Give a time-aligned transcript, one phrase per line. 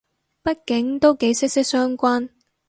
[0.43, 2.27] 畢竟都幾息息相關